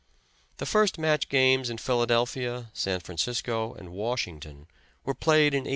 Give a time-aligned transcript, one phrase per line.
[0.57, 4.65] The first match games in Philadelphia, San Francisco and Washington
[5.05, 5.69] were played in 1860.